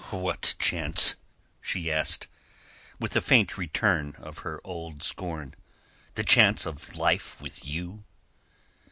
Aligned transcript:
"What 0.09 0.55
chance?" 0.57 1.15
she 1.61 1.91
asked, 1.91 2.27
with 2.99 3.15
a 3.15 3.21
faint 3.21 3.55
return 3.55 4.15
of 4.17 4.39
her 4.39 4.59
old 4.63 5.03
scorn. 5.03 5.53
"The 6.15 6.23
chance 6.23 6.65
of 6.65 6.95
life 6.95 7.39
with 7.39 7.67
you?" 7.67 8.03